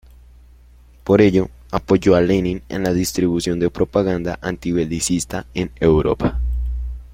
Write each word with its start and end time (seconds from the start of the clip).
Por 1.03 1.21
ello, 1.21 1.49
apoyó 1.69 2.15
a 2.15 2.21
Lenin 2.21 2.63
en 2.69 2.81
la 2.83 2.91
distribución 2.91 3.59
de 3.59 3.69
propaganda 3.69 4.39
antibelicista 4.41 5.45
en 5.53 5.69
Europa. 5.79 6.41